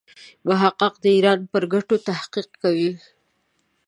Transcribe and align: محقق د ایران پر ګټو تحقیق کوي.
محقق 0.47 0.93
د 1.03 1.05
ایران 1.15 1.39
پر 1.51 1.63
ګټو 1.73 1.95
تحقیق 2.07 2.49
کوي. 2.63 2.91